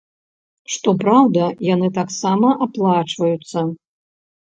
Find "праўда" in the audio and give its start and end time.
1.03-1.43